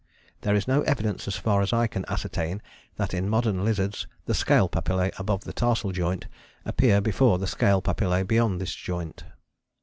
[0.41, 2.63] There is no evidence as far as I can ascertain
[2.95, 6.25] that in modern lizards the scale papillae above the tarsal joint
[6.65, 9.23] appear before the scale papillae beyond this joint.